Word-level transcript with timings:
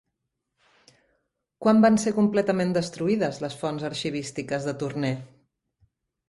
Quan 1.65 1.83
van 1.83 1.99
ser 2.03 2.13
completament 2.15 2.73
destruïdes 2.77 3.41
les 3.45 3.59
fonts 3.61 3.87
arxivístiques 3.91 4.67
de 4.71 4.75
Tournai? 4.85 5.15